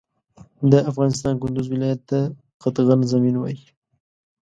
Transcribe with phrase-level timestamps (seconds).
[0.71, 2.19] د افغانستان کندوز ولایت ته
[2.61, 3.61] قطغن زمین وایی